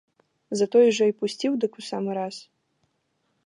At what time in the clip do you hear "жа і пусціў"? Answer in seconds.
0.99-1.51